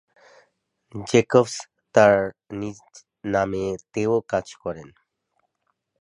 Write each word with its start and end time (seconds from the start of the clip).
Jacobs 1.09 1.53
তার 1.95 2.15
নিজ 2.59 2.79
নামে 3.25 3.65
তেও 3.93 4.15
কাজ 4.31 4.47
করেন। 4.63 4.89